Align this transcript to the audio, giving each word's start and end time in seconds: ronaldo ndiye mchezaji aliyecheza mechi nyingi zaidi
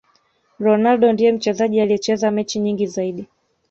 ronaldo 0.59 1.11
ndiye 1.13 1.31
mchezaji 1.31 1.79
aliyecheza 1.81 2.31
mechi 2.31 2.59
nyingi 2.59 2.87
zaidi 2.87 3.27